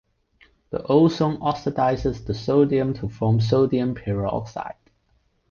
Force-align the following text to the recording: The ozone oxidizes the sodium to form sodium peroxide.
The 0.71 0.81
ozone 0.87 1.37
oxidizes 1.37 2.25
the 2.25 2.33
sodium 2.33 2.95
to 2.95 3.07
form 3.07 3.39
sodium 3.39 3.93
peroxide. 3.93 4.73